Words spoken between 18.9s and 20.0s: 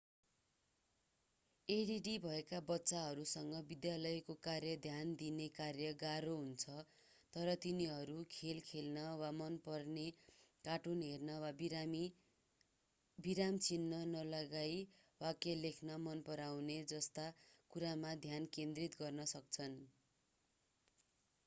गर्न सक्छन्